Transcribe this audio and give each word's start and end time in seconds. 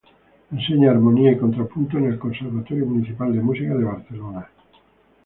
Enseña 0.55 0.89
armonía 0.89 1.31
y 1.31 1.37
contrapunto 1.37 1.99
en 1.99 2.05
el 2.07 2.17
Conservatorio 2.17 2.87
Municipal 2.87 3.31
de 3.35 3.39
Música 3.39 3.75
de 3.75 3.83
Barcelona. 3.83 4.49